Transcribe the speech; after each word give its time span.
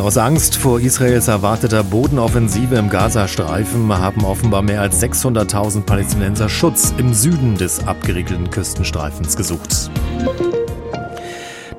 Aus 0.00 0.16
Angst 0.16 0.56
vor 0.56 0.80
Israels 0.80 1.28
erwarteter 1.28 1.82
Bodenoffensive 1.82 2.76
im 2.76 2.88
Gazastreifen 2.88 3.92
haben 3.92 4.24
offenbar 4.24 4.62
mehr 4.62 4.80
als 4.80 5.02
600.000 5.02 5.82
Palästinenser 5.82 6.48
Schutz 6.48 6.94
im 6.98 7.12
Süden 7.14 7.56
des 7.56 7.86
abgeriegelten 7.86 8.50
Küstenstreifens 8.50 9.36
gesucht. 9.36 9.90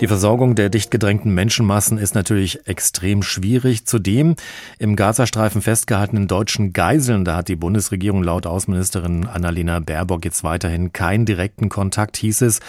Die 0.02 0.08
Versorgung 0.08 0.56
der 0.56 0.70
dicht 0.70 0.92
gedrängten 0.92 1.34
Menschenmassen 1.34 1.98
ist 1.98 2.16
natürlich 2.16 2.66
extrem 2.66 3.22
schwierig. 3.22 3.86
Zudem 3.86 4.38
im 4.78 4.96
Gazastreifen 4.96 5.62
festgehaltenen 5.62 6.30
deutschen 6.30 6.72
Geiseln, 6.72 7.26
da 7.26 7.36
hat 7.36 7.50
die 7.50 7.58
Bundesregierung 7.58 8.24
laut 8.24 8.46
Außenministerin 8.46 9.28
Annalena 9.28 9.80
Baerbock 9.80 10.24
jetzt 10.24 10.46
weiterhin 10.46 10.94
keinen 10.94 11.26
direkten 11.26 11.68
Kontakt, 11.68 12.16
hieß 12.16 12.44
es. 12.44 12.62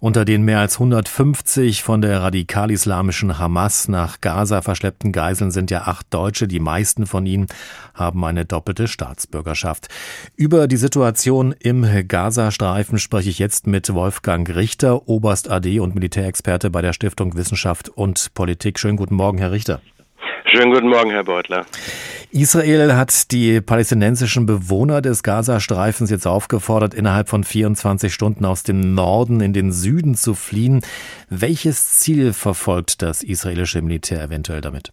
Unter 0.00 0.24
den 0.24 0.44
mehr 0.44 0.60
als 0.60 0.76
150 0.76 1.82
von 1.82 2.00
der 2.00 2.22
radikal-islamischen 2.22 3.38
Hamas 3.38 3.88
nach 3.88 4.22
Gaza 4.22 4.62
verschleppten 4.62 5.12
Geiseln 5.12 5.50
sind 5.50 5.70
ja 5.70 5.82
acht 5.82 6.06
Deutsche. 6.08 6.48
Die 6.48 6.58
meisten 6.58 7.04
von 7.04 7.26
ihnen 7.26 7.48
haben 7.92 8.24
eine 8.24 8.46
doppelte 8.46 8.88
Staatsbürgerschaft. 8.88 9.88
Über 10.36 10.66
die 10.66 10.78
Situation 10.78 11.54
im 11.58 11.86
Gazastreifen 12.08 12.98
spreche 12.98 13.28
ich 13.28 13.38
jetzt 13.38 13.66
mit 13.66 13.92
Wolfgang 13.92 14.48
Richter, 14.48 15.06
Oberst 15.06 15.50
AD 15.50 15.80
und 15.80 15.94
Militärexperte 15.94 16.70
bei 16.70 16.77
der 16.82 16.92
Stiftung 16.92 17.36
Wissenschaft 17.36 17.88
und 17.88 18.32
Politik. 18.34 18.78
Schönen 18.78 18.96
guten 18.96 19.14
Morgen, 19.14 19.38
Herr 19.38 19.52
Richter. 19.52 19.80
Schönen 20.50 20.72
guten 20.72 20.88
Morgen, 20.88 21.10
Herr 21.10 21.24
Beutler. 21.24 21.66
Israel 22.32 22.94
hat 22.94 23.32
die 23.32 23.60
palästinensischen 23.60 24.46
Bewohner 24.46 25.02
des 25.02 25.22
Gazastreifens 25.22 26.10
jetzt 26.10 26.26
aufgefordert, 26.26 26.94
innerhalb 26.94 27.28
von 27.28 27.44
24 27.44 28.12
Stunden 28.12 28.44
aus 28.44 28.62
dem 28.62 28.94
Norden 28.94 29.40
in 29.40 29.52
den 29.52 29.72
Süden 29.72 30.14
zu 30.14 30.34
fliehen. 30.34 30.80
Welches 31.28 31.98
Ziel 31.98 32.32
verfolgt 32.32 33.02
das 33.02 33.22
israelische 33.22 33.82
Militär 33.82 34.22
eventuell 34.22 34.60
damit? 34.60 34.90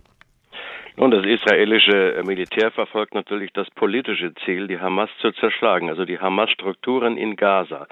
Nun, 0.98 1.12
das 1.12 1.26
israelische 1.26 2.22
Militär 2.26 2.72
verfolgt 2.72 3.16
natürlich 3.16 3.52
das 3.54 3.70
politische 3.72 4.34
Ziel, 4.46 4.68
die 4.68 4.80
Hamas 4.80 5.10
zu 5.20 5.32
zerschlagen, 5.32 5.90
also 5.90 6.06
die 6.06 6.20
Hamas-Strukturen 6.20 7.18
in 7.18 7.36
Gaza. 7.36 7.88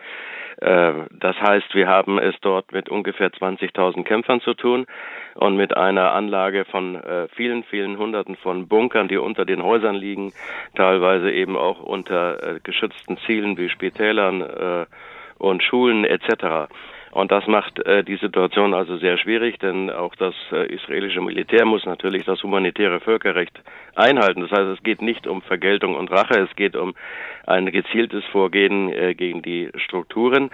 Äh, 0.57 0.93
das 1.11 1.35
heißt, 1.39 1.73
wir 1.73 1.87
haben 1.87 2.19
es 2.19 2.35
dort 2.41 2.71
mit 2.71 2.89
ungefähr 2.89 3.29
20.000 3.29 4.03
Kämpfern 4.03 4.41
zu 4.41 4.53
tun 4.53 4.85
und 5.35 5.55
mit 5.55 5.75
einer 5.75 6.11
Anlage 6.11 6.65
von 6.65 6.95
äh, 6.95 7.27
vielen, 7.35 7.63
vielen 7.63 7.97
Hunderten 7.97 8.35
von 8.35 8.67
Bunkern, 8.67 9.07
die 9.07 9.17
unter 9.17 9.45
den 9.45 9.63
Häusern 9.63 9.95
liegen, 9.95 10.33
teilweise 10.75 11.31
eben 11.31 11.57
auch 11.57 11.81
unter 11.81 12.55
äh, 12.55 12.59
geschützten 12.61 13.17
Zielen 13.25 13.57
wie 13.57 13.69
Spitälern 13.69 14.87
und 15.37 15.63
Schulen 15.63 16.05
etc. 16.05 16.69
Und 17.13 17.31
das 17.31 17.45
macht 17.45 17.77
äh, 17.85 18.03
die 18.03 18.15
Situation 18.15 18.73
also 18.73 18.97
sehr 18.97 19.19
schwierig, 19.19 19.59
denn 19.59 19.91
auch 19.91 20.15
das 20.15 20.33
äh, 20.51 20.65
israelische 20.73 21.21
Militär 21.21 21.63
muss 21.63 21.85
natürlich 21.85 22.25
das 22.25 22.41
humanitäre 22.41 22.99
Völkerrecht 22.99 23.61
einhalten. 23.93 24.41
Das 24.41 24.49
heißt, 24.49 24.79
es 24.79 24.83
geht 24.83 25.03
nicht 25.03 25.27
um 25.27 25.43
Vergeltung 25.43 25.95
und 25.95 26.09
Rache, 26.09 26.39
es 26.39 26.55
geht 26.55 26.75
um 26.75 26.95
ein 27.45 27.67
gezieltes 27.67 28.25
Vorgehen 28.31 28.91
äh, 28.91 29.13
gegen 29.13 29.43
die 29.43 29.69
Strukturen. 29.75 30.49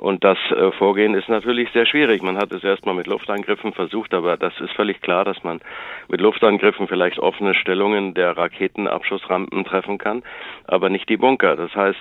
Und 0.00 0.24
das 0.24 0.38
äh, 0.50 0.72
Vorgehen 0.72 1.12
ist 1.12 1.28
natürlich 1.28 1.70
sehr 1.72 1.84
schwierig. 1.84 2.22
Man 2.22 2.38
hat 2.38 2.50
es 2.52 2.64
erstmal 2.64 2.94
mit 2.94 3.06
Luftangriffen 3.06 3.74
versucht, 3.74 4.14
aber 4.14 4.38
das 4.38 4.58
ist 4.58 4.72
völlig 4.72 5.02
klar, 5.02 5.26
dass 5.26 5.44
man 5.44 5.60
mit 6.08 6.22
Luftangriffen 6.22 6.88
vielleicht 6.88 7.18
offene 7.18 7.54
Stellungen 7.54 8.14
der 8.14 8.34
Raketenabschussrampen 8.34 9.62
treffen 9.66 9.98
kann, 9.98 10.22
aber 10.64 10.88
nicht 10.88 11.06
die 11.10 11.18
Bunker. 11.18 11.54
Das 11.54 11.74
heißt, 11.76 12.00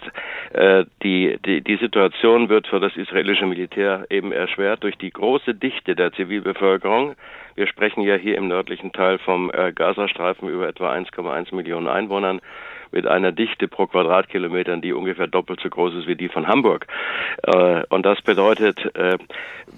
äh, 0.53 0.86
die, 1.03 1.38
die, 1.45 1.59
die 1.59 1.75
Situation 1.75 2.47
wird 2.47 2.67
für 2.67 2.80
das 2.80 2.95
israelische 2.95 3.45
Militär 3.45 4.05
eben 4.09 4.31
erschwert 4.31 4.81
durch 4.83 4.97
die 4.97 5.11
große 5.11 5.53
Dichte 5.53 5.94
der 5.94 6.14
Zivilbevölkerung. 6.14 7.16
Wir 7.55 7.67
sprechen 7.67 8.02
ja 8.03 8.16
hier 8.16 8.38
im 8.38 8.47
nördlichen 8.47 8.94
Teil 8.94 9.17
vom 9.17 9.52
äh, 9.52 9.73
Gazastreifen 9.73 10.47
über 10.47 10.70
etwa 10.70 10.94
1,1 10.94 11.53
Millionen 11.53 11.89
Einwohnern 11.89 12.39
mit 12.91 13.07
einer 13.07 13.31
Dichte 13.31 13.67
pro 13.67 13.87
Quadratkilometer, 13.87 14.77
die 14.77 14.93
ungefähr 14.93 15.27
doppelt 15.27 15.59
so 15.61 15.69
groß 15.69 15.95
ist 15.95 16.07
wie 16.07 16.15
die 16.15 16.29
von 16.29 16.47
Hamburg. 16.47 16.87
Äh, 17.43 17.83
und 17.89 18.05
das 18.05 18.21
bedeutet, 18.21 18.80
äh, 18.95 19.17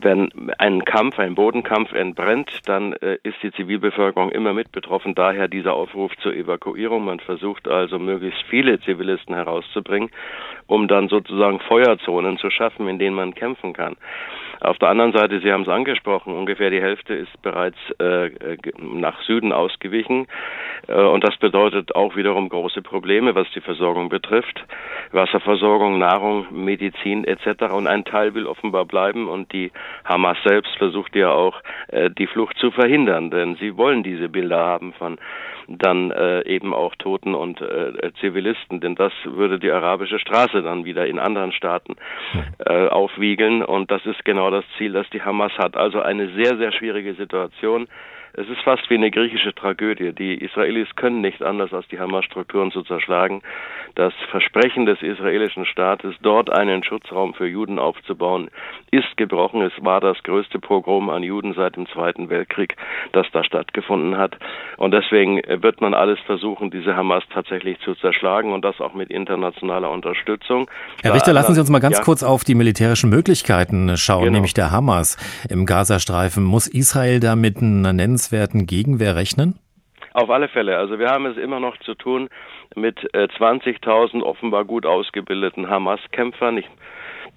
wenn 0.01 0.51
ein 0.57 0.85
Kampf, 0.85 1.19
ein 1.19 1.35
Bodenkampf 1.35 1.93
entbrennt, 1.93 2.49
dann 2.65 2.93
äh, 2.93 3.17
ist 3.23 3.37
die 3.43 3.51
Zivilbevölkerung 3.51 4.31
immer 4.31 4.53
mit 4.53 4.71
betroffen. 4.71 5.15
Daher 5.15 5.47
dieser 5.47 5.73
Aufruf 5.73 6.15
zur 6.17 6.33
Evakuierung. 6.33 7.05
Man 7.05 7.19
versucht 7.19 7.67
also 7.67 7.99
möglichst 7.99 8.41
viele 8.49 8.79
Zivilisten 8.81 9.35
herauszubringen, 9.35 10.09
um 10.67 10.87
dann 10.87 11.09
sozusagen 11.09 11.59
Feuerzonen 11.59 12.37
zu 12.37 12.49
schaffen, 12.49 12.87
in 12.87 12.99
denen 12.99 13.15
man 13.15 13.35
kämpfen 13.35 13.73
kann. 13.73 13.95
Auf 14.61 14.77
der 14.77 14.89
anderen 14.89 15.11
Seite, 15.11 15.39
Sie 15.39 15.51
haben 15.51 15.63
es 15.63 15.69
angesprochen, 15.69 16.35
ungefähr 16.35 16.69
die 16.69 16.81
Hälfte 16.81 17.15
ist 17.15 17.41
bereits 17.41 17.77
nach 18.77 19.19
Süden 19.23 19.53
ausgewichen. 19.53 20.27
Und 20.87 21.23
das 21.23 21.35
bedeutet 21.37 21.95
auch 21.95 22.15
wiederum 22.15 22.47
große 22.47 22.83
Probleme, 22.83 23.00
was 23.01 23.47
die 23.55 23.61
Versorgung 23.61 24.09
betrifft. 24.09 24.63
Wasserversorgung, 25.11 25.99
Nahrung, 25.99 26.47
Medizin 26.51 27.23
etc. 27.25 27.73
Und 27.73 27.87
ein 27.87 28.05
Teil 28.05 28.33
will 28.33 28.45
offenbar 28.45 28.85
bleiben 28.85 29.27
und 29.27 29.51
die 29.51 29.71
Hamas 30.05 30.37
selbst 30.45 30.75
versucht 30.77 31.15
ja 31.15 31.31
auch, 31.31 31.61
äh, 31.87 32.09
die 32.09 32.27
Flucht 32.27 32.57
zu 32.57 32.71
verhindern, 32.71 33.31
denn 33.31 33.55
sie 33.55 33.77
wollen 33.77 34.03
diese 34.03 34.29
Bilder 34.29 34.59
haben 34.59 34.93
von 34.93 35.17
dann 35.67 36.11
äh, 36.11 36.41
eben 36.47 36.73
auch 36.73 36.95
Toten 36.95 37.35
und 37.35 37.61
äh, 37.61 38.11
Zivilisten, 38.19 38.79
denn 38.81 38.95
das 38.95 39.13
würde 39.23 39.59
die 39.59 39.71
arabische 39.71 40.19
Straße 40.19 40.61
dann 40.61 40.85
wieder 40.85 41.05
in 41.05 41.19
anderen 41.19 41.51
Staaten 41.51 41.95
äh, 42.59 42.87
aufwiegeln 42.87 43.63
und 43.63 43.91
das 43.91 44.05
ist 44.05 44.25
genau 44.25 44.49
das 44.49 44.65
Ziel, 44.77 44.93
das 44.93 45.09
die 45.11 45.21
Hamas 45.21 45.53
hat. 45.57 45.77
Also 45.77 46.01
eine 46.01 46.29
sehr, 46.33 46.57
sehr 46.57 46.71
schwierige 46.71 47.13
Situation. 47.13 47.87
Es 48.33 48.47
ist 48.47 48.61
fast 48.63 48.89
wie 48.89 48.95
eine 48.95 49.11
griechische 49.11 49.53
Tragödie. 49.53 50.13
Die 50.13 50.35
Israelis 50.35 50.87
können 50.95 51.19
nicht 51.21 51.41
anders, 51.41 51.73
als 51.73 51.87
die 51.89 51.99
Hamas-Strukturen 51.99 52.71
zu 52.71 52.81
zerschlagen. 52.83 53.41
Das 53.95 54.13
Versprechen 54.29 54.85
des 54.85 55.01
israelischen 55.01 55.65
Staates, 55.65 56.15
dort 56.21 56.49
einen 56.49 56.83
Schutzraum 56.83 57.33
für 57.33 57.45
Juden 57.45 57.77
aufzubauen, 57.77 58.49
ist 58.89 59.17
gebrochen. 59.17 59.61
Es 59.61 59.73
war 59.83 59.99
das 59.99 60.21
größte 60.23 60.59
Pogrom 60.59 61.09
an 61.09 61.23
Juden 61.23 61.53
seit 61.53 61.75
dem 61.75 61.87
Zweiten 61.87 62.29
Weltkrieg, 62.29 62.77
das 63.11 63.27
da 63.33 63.43
stattgefunden 63.43 64.17
hat. 64.17 64.37
Und 64.77 64.91
deswegen 64.91 65.41
wird 65.45 65.81
man 65.81 65.93
alles 65.93 66.19
versuchen, 66.25 66.71
diese 66.71 66.95
Hamas 66.95 67.23
tatsächlich 67.33 67.79
zu 67.81 67.95
zerschlagen 67.95 68.53
und 68.53 68.63
das 68.63 68.79
auch 68.79 68.93
mit 68.93 69.09
internationaler 69.09 69.91
Unterstützung. 69.91 70.69
Herr 71.03 71.13
Richter, 71.13 71.33
lassen 71.33 71.53
Sie 71.53 71.59
uns 71.59 71.69
mal 71.69 71.79
ganz 71.79 71.97
ja. 71.97 72.03
kurz 72.03 72.23
auf 72.23 72.45
die 72.45 72.55
militärischen 72.55 73.09
Möglichkeiten 73.09 73.97
schauen, 73.97 74.23
genau. 74.23 74.33
nämlich 74.35 74.53
der 74.53 74.71
Hamas 74.71 75.17
im 75.49 75.65
Gazastreifen. 75.65 76.45
Muss 76.45 76.67
Israel 76.67 77.19
da 77.19 77.35
mit 77.35 77.57
einer 77.61 77.91
nennenswerten 78.21 78.67
Gegenwehr 78.67 79.15
rechnen? 79.15 79.55
Auf 80.13 80.29
alle 80.29 80.49
Fälle. 80.49 80.77
Also 80.77 80.99
wir 80.99 81.07
haben 81.07 81.25
es 81.25 81.37
immer 81.37 81.59
noch 81.59 81.77
zu 81.77 81.95
tun 81.95 82.29
mit 82.75 82.97
äh, 83.13 83.27
20.000 83.27 84.21
offenbar 84.21 84.65
gut 84.65 84.85
ausgebildeten 84.85 85.69
Hamas-Kämpfern. 85.69 86.57
Ich 86.57 86.67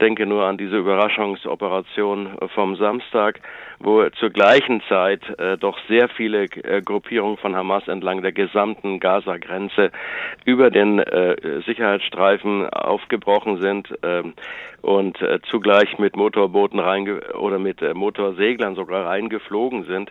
denke 0.01 0.27
nur 0.27 0.45
an 0.45 0.59
diese 0.59 0.77
Überraschungsoperation 0.77 2.37
vom 2.55 2.75
Samstag, 2.77 3.41
wo 3.79 4.09
zur 4.19 4.31
gleichen 4.31 4.83
Zeit 4.89 5.23
äh, 5.39 5.57
doch 5.57 5.79
sehr 5.89 6.09
viele 6.09 6.45
äh, 6.45 6.83
Gruppierungen 6.83 7.37
von 7.37 7.55
Hamas 7.55 7.87
entlang 7.87 8.23
der 8.23 8.33
gesamten 8.33 8.99
Gaza-Grenze 8.99 9.93
über 10.45 10.71
den 10.71 10.99
äh, 10.99 11.63
Sicherheitsstreifen 11.65 12.69
aufgebrochen 12.69 13.61
sind 13.61 13.89
ähm, 14.03 14.35
und 14.83 15.21
äh, 15.23 15.39
zugleich 15.49 15.99
mit 15.99 16.17
Motorbooten 16.17 16.81
oder 17.35 17.59
mit 17.59 17.81
äh, 17.83 17.95
Motorseglern 17.95 18.75
sogar 18.75 19.07
reingeflogen 19.07 19.85
sind. 19.85 20.11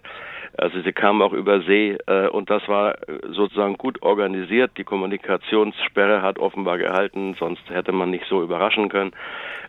Also 0.58 0.82
sie 0.82 0.92
kamen 0.92 1.22
auch 1.22 1.34
über 1.34 1.62
See 1.62 1.98
äh, 2.06 2.28
und 2.28 2.50
das 2.50 2.68
war 2.68 2.96
sozusagen 3.30 3.78
gut 3.78 4.02
organisiert. 4.04 4.72
Die 4.78 4.84
Kommunikationssperre 4.84 6.22
hat 6.22 6.38
offenbar 6.38 6.78
gehalten, 6.78 7.36
sonst 7.40 7.68
hätte 7.70 7.92
man 7.92 8.12
nicht 8.12 8.26
so 8.30 8.42
überraschen 8.44 8.90
können. 8.90 9.14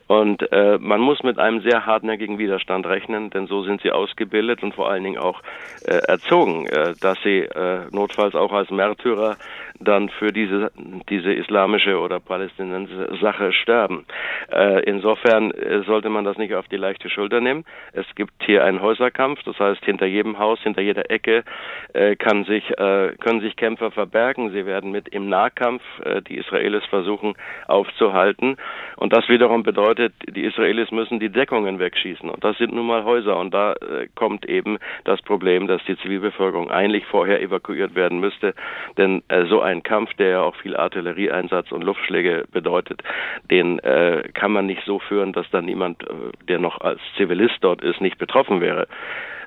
Und 0.07 0.53
äh, 0.53 0.79
man 0.79 1.01
muss 1.01 1.23
mit 1.23 1.39
einem 1.39 1.63
sehr 1.63 1.87
hartnäckigen 1.87 2.39
Widerstand 2.39 2.87
rechnen, 2.87 3.31
denn 3.31 3.47
so 3.47 3.63
sind 3.63 3.81
sie 3.81 3.91
ausgebildet 3.91 4.63
und 4.63 4.75
vor 4.75 4.91
allen 4.91 5.03
Dingen 5.03 5.19
auch 5.19 5.41
äh, 5.87 5.95
erzogen, 6.07 6.67
äh, 6.67 6.95
dass 7.01 7.17
sie 7.23 7.39
äh, 7.39 7.87
notfalls 7.91 8.35
auch 8.35 8.53
als 8.53 8.71
Märtyrer 8.71 9.37
dann 9.81 10.09
für 10.09 10.33
diese, 10.33 10.71
diese 11.09 11.33
islamische 11.33 11.99
oder 11.99 12.21
palästinensische 12.21 13.17
Sache 13.21 13.53
sterben. 13.53 14.07
Äh, 14.53 14.85
insofern 14.85 15.51
äh, 15.51 15.83
sollte 15.83 16.09
man 16.11 16.25
das 16.25 16.39
nicht 16.39 16.55
auf 16.55 16.69
die 16.69 16.77
leichte 16.77 17.11
Schulter 17.11 17.41
nehmen. 17.41 17.65
Es 17.93 18.07
gibt 18.15 18.33
hier 18.45 18.65
einen 18.65 18.81
Häuserkampf, 18.81 19.43
das 19.45 19.59
heißt, 19.59 19.85
hinter 19.85 20.07
jedem 20.07 20.39
Haus, 20.39 20.61
hinter 20.61 20.81
jeder 20.81 21.11
Ecke 21.11 21.45
äh, 21.93 22.15
kann 22.17 22.45
sich, 22.45 22.71
äh, 22.79 23.15
können 23.21 23.41
sich 23.41 23.57
Kämpfer 23.57 23.91
verbergen. 23.91 24.51
Sie 24.51 24.65
werden 24.65 24.93
mit 24.93 25.09
im 25.09 25.29
Nahkampf 25.29 25.83
äh, 26.05 26.23
die 26.23 26.37
Israelis 26.37 26.85
versuchen 26.87 27.35
aufzuhalten. 27.67 28.57
Und 28.97 29.13
das 29.13 29.29
wiederum 29.29 29.65
bedeutet, 29.65 30.15
die 30.29 30.45
Israelis 30.45 30.93
müssen 30.93 31.19
die 31.19 31.31
Deckungen 31.31 31.81
wegschießen. 31.81 32.31
Und 32.31 32.45
das 32.45 32.57
sind 32.59 32.73
nun 32.73 32.87
mal 32.87 33.05
Häuser. 33.05 33.37
Und 33.39 33.53
da 33.53 33.73
äh, 33.73 34.07
kommt 34.15 34.49
eben 34.49 34.79
das 35.05 35.21
Problem, 35.23 35.67
dass 35.67 35.83
die 35.85 35.97
Zivilbevölkerung 35.99 36.71
eigentlich 36.71 37.07
vorher 37.07 37.41
evakuiert 37.43 37.95
werden 37.95 38.21
müsste. 38.21 38.55
Denn 38.97 39.23
so 39.49 39.64
ein 39.65 39.83
Kampf, 39.83 40.15
der 40.15 40.29
ja 40.29 40.43
auch 40.43 40.55
viel 40.57 40.77
Artillerieeinsatz 40.77 41.73
und 41.73 41.83
Luftschläge 41.83 42.45
bedeutet, 42.53 43.03
den 43.51 43.79
äh, 43.81 44.29
kann 44.35 44.53
man 44.53 44.67
nicht 44.67 44.83
so 44.85 44.99
führen, 45.01 45.33
dass 45.33 45.51
dann 45.51 45.65
niemand, 45.65 46.03
äh, 46.05 46.15
der 46.49 46.59
noch 46.59 46.81
als 46.81 47.01
Zivilist 47.17 47.57
dort 47.61 47.83
ist, 47.83 48.01
nicht 48.01 48.19
betroffen 48.19 48.61
wäre. 48.61 48.87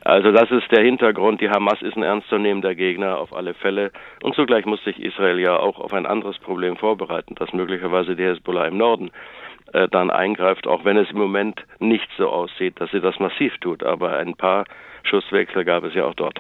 Also 0.04 0.32
das 0.32 0.50
ist 0.52 0.72
der 0.72 0.84
Hintergrund. 0.84 1.42
Die 1.42 1.50
Hamas 1.50 1.82
ist 1.82 1.98
ein 1.98 2.04
ernstzunehmender 2.04 2.76
Gegner 2.76 3.18
auf 3.18 3.36
alle 3.36 3.54
Fälle. 3.54 3.92
Und 4.24 4.36
zugleich 4.36 4.66
muss 4.66 4.84
sich 4.86 5.02
Israel 5.02 5.40
ja 5.40 5.58
auch 5.58 5.80
auf 5.80 5.94
ein 5.94 6.06
anderes 6.06 6.38
Problem 6.40 6.78
vorbereiten, 6.78 7.36
dass 7.36 7.52
möglicherweise 7.52 8.16
die 8.16 8.24
Hezbollah 8.24 8.68
im 8.68 8.78
Norden 8.78 9.12
äh, 9.74 9.88
dann 9.90 10.10
eingreift, 10.10 10.68
auch 10.68 10.86
wenn 10.86 10.98
es 10.98 11.10
im 11.12 11.18
Moment 11.18 11.64
nicht 11.80 12.08
so 12.18 12.30
aussieht, 12.30 12.80
dass 12.80 12.92
sie 12.92 13.02
das 13.02 13.20
massiv 13.20 13.58
tut. 13.60 13.84
Aber 13.84 14.18
ein 14.18 14.36
paar 14.36 14.66
Schusswechsel 15.04 15.66
gab 15.66 15.84
es 15.84 15.94
ja 15.94 16.06
auch 16.06 16.16
dort. 16.16 16.40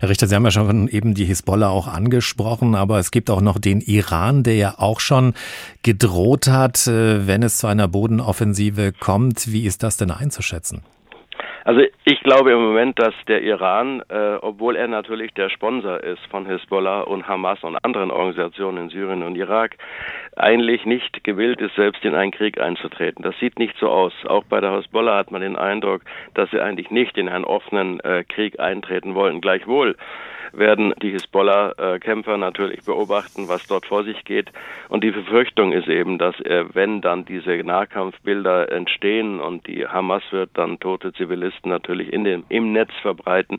Herr 0.00 0.08
Richter, 0.08 0.26
Sie 0.26 0.34
haben 0.34 0.44
ja 0.44 0.50
schon 0.50 0.88
eben 0.88 1.14
die 1.14 1.24
Hisbollah 1.24 1.68
auch 1.68 1.86
angesprochen, 1.86 2.74
aber 2.74 2.98
es 2.98 3.10
gibt 3.10 3.30
auch 3.30 3.40
noch 3.40 3.58
den 3.58 3.80
Iran, 3.80 4.42
der 4.42 4.56
ja 4.56 4.74
auch 4.78 5.00
schon 5.00 5.34
gedroht 5.82 6.48
hat, 6.48 6.86
äh, 6.86 7.26
wenn 7.26 7.42
es 7.42 7.58
zu 7.58 7.66
einer 7.66 7.88
Bodenoffensive 7.88 8.92
kommt. 8.92 9.52
Wie 9.52 9.66
ist 9.66 9.82
das 9.82 9.96
denn 9.96 10.10
einzuschätzen? 10.10 10.82
Also 11.66 11.80
ich 12.04 12.20
glaube 12.20 12.52
im 12.52 12.62
Moment, 12.62 12.96
dass 12.96 13.12
der 13.26 13.42
Iran, 13.42 14.00
äh, 14.08 14.36
obwohl 14.40 14.76
er 14.76 14.86
natürlich 14.86 15.34
der 15.34 15.48
Sponsor 15.48 16.00
ist 16.00 16.24
von 16.30 16.46
Hisbollah 16.46 17.00
und 17.00 17.26
Hamas 17.26 17.64
und 17.64 17.76
anderen 17.84 18.12
Organisationen 18.12 18.84
in 18.84 18.88
Syrien 18.90 19.24
und 19.24 19.34
Irak, 19.34 19.76
eigentlich 20.36 20.86
nicht 20.86 21.24
gewillt 21.24 21.60
ist, 21.60 21.74
selbst 21.74 22.04
in 22.04 22.14
einen 22.14 22.30
Krieg 22.30 22.60
einzutreten. 22.60 23.24
Das 23.24 23.36
sieht 23.40 23.58
nicht 23.58 23.76
so 23.80 23.88
aus. 23.88 24.12
Auch 24.28 24.44
bei 24.44 24.60
der 24.60 24.76
Hisbollah 24.76 25.16
hat 25.16 25.32
man 25.32 25.40
den 25.40 25.56
Eindruck, 25.56 26.02
dass 26.34 26.48
sie 26.52 26.60
eigentlich 26.60 26.92
nicht 26.92 27.18
in 27.18 27.28
einen 27.28 27.44
offenen 27.44 27.98
äh, 27.98 28.22
Krieg 28.22 28.60
eintreten 28.60 29.16
wollen. 29.16 29.40
Gleichwohl 29.40 29.96
werden 30.52 30.94
die 31.02 31.10
Hisbollah-Kämpfer 31.10 32.36
natürlich 32.36 32.84
beobachten, 32.84 33.48
was 33.48 33.66
dort 33.66 33.86
vor 33.86 34.04
sich 34.04 34.24
geht. 34.24 34.50
Und 34.88 35.04
die 35.04 35.10
Befürchtung 35.10 35.72
ist 35.72 35.88
eben, 35.88 36.18
dass 36.18 36.38
äh, 36.40 36.64
wenn 36.72 37.00
dann 37.00 37.24
diese 37.24 37.50
Nahkampfbilder 37.50 38.70
entstehen 38.70 39.40
und 39.40 39.66
die 39.66 39.86
Hamas 39.86 40.22
wird 40.30 40.50
dann 40.54 40.78
tote 40.78 41.12
Zivilisten 41.12 41.55
natürlich 41.64 42.12
in 42.12 42.24
dem, 42.24 42.44
im 42.48 42.72
Netz 42.72 42.90
verbreiten, 43.02 43.58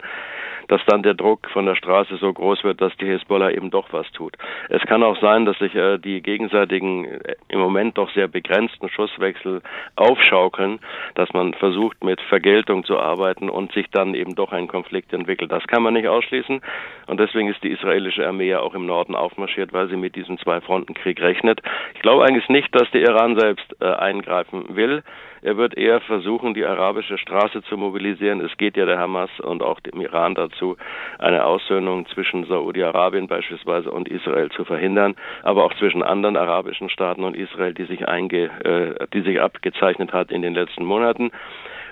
dass 0.68 0.82
dann 0.86 1.04
der 1.04 1.14
Druck 1.14 1.50
von 1.52 1.66
der 1.66 1.76
Straße 1.76 2.18
so 2.18 2.32
groß 2.32 2.64
wird, 2.64 2.82
dass 2.82 2.96
die 2.98 3.06
Hisbollah 3.06 3.52
eben 3.52 3.72
doch 3.72 3.92
was 3.94 4.10
tut. 4.12 4.36
Es 4.70 4.82
kann 4.84 5.04
auch 5.04 5.20
sein, 5.20 5.46
dass 5.46 5.58
sich 5.60 5.74
äh, 5.76 5.98
die 5.98 6.22
gegenseitigen 6.22 7.06
äh, 7.06 7.36
im 7.48 7.60
Moment 7.60 7.98
doch 7.98 8.10
sehr 8.12 8.28
begrenzten 8.28 8.90
Schusswechsel 8.90 9.62
aufschaukeln, 9.96 10.80
dass 11.16 11.32
man 11.34 11.54
versucht 11.54 12.04
mit 12.04 12.22
Vergeltung 12.22 12.84
zu 12.84 13.00
arbeiten 13.00 13.50
und 13.50 13.72
sich 13.72 13.88
dann 13.92 14.14
eben 14.14 14.36
doch 14.36 14.52
ein 14.52 14.68
Konflikt 14.68 15.14
entwickelt. 15.14 15.52
Das 15.52 15.66
kann 15.68 15.84
man 15.84 15.94
nicht 15.94 16.08
ausschließen 16.08 16.62
und 17.08 17.20
deswegen 17.20 17.50
ist 17.50 17.64
die 17.64 17.72
israelische 17.72 18.28
Armee 18.28 18.50
ja 18.50 18.60
auch 18.60 18.74
im 18.74 18.86
Norden 18.86 19.16
aufmarschiert, 19.16 19.74
weil 19.74 19.88
sie 19.88 19.96
mit 19.98 20.16
diesem 20.16 20.38
Zwei-Fronten-Krieg 20.38 21.22
rechnet. 21.22 21.62
Ich 21.96 22.02
glaube 22.02 22.26
eigentlich 22.26 22.50
nicht, 22.50 22.74
dass 22.76 22.90
der 22.92 23.02
Iran 23.02 23.40
selbst 23.40 23.76
äh, 23.80 23.86
eingreifen 23.86 24.76
will. 24.76 25.04
Er 25.42 25.58
wird 25.58 25.78
eher 25.78 26.02
versuchen, 26.02 26.54
die 26.54 26.66
arabische 26.66 27.18
Straße 27.18 27.62
zu 27.64 27.78
mobilisieren. 27.78 28.42
Es 28.42 28.56
geht 28.58 28.78
ja 28.78 28.86
der 28.86 28.98
Hamas 28.98 29.30
und 29.40 29.62
auch 29.62 29.80
dem 29.80 30.02
Iran 30.02 30.36
dazu, 30.36 30.78
eine 31.20 31.46
Aussöhnung 31.46 32.08
zwischen 32.08 32.46
Saudi-Arabien 32.46 33.28
beispielsweise 33.28 33.92
und 33.92 34.08
Israel 34.08 34.50
zu 34.50 34.66
verhindern, 34.66 35.16
aber 35.44 35.64
auch 35.64 35.74
zwischen 35.76 36.04
anderen 36.04 36.38
arabischen 36.38 36.90
Staaten 36.90 37.24
und 37.24 37.36
Israel, 37.36 37.74
die 37.74 37.86
sich, 37.86 38.08
einge, 38.08 38.46
äh, 38.64 39.08
die 39.14 39.22
sich 39.22 39.40
abgezeichnet 39.40 40.14
hat 40.14 40.32
in 40.32 40.42
den 40.42 40.54
letzten 40.54 40.86
Monaten. 40.86 41.32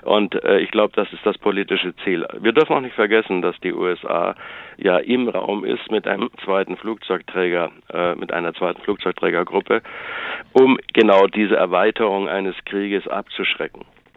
Und 0.06 0.40
äh, 0.44 0.60
ich 0.60 0.70
glaube, 0.70 0.92
das 0.94 1.12
ist 1.12 1.26
das 1.26 1.36
politische 1.36 1.92
Ziel. 2.04 2.24
Wir 2.38 2.52
dürfen 2.52 2.74
auch 2.74 2.80
nicht 2.80 2.94
vergessen, 2.94 3.42
dass 3.42 3.58
die 3.60 3.72
USA 3.72 4.36
ja 4.76 4.98
im 4.98 5.28
Raum 5.28 5.64
ist 5.64 5.90
mit 5.90 6.06
einem 6.06 6.30
zweiten 6.44 6.76
Flugzeugträger, 6.76 7.72
äh, 7.92 8.14
mit 8.14 8.32
einer 8.32 8.54
zweiten 8.54 8.80
Flugzeugträgergruppe, 8.82 9.82
um 10.52 10.78
genau 10.94 11.26
diese 11.26 11.56
Erweiterung 11.56 12.28
eines 12.28 12.54
Krieges 12.66 13.08
abzuschrecken. 13.08 13.84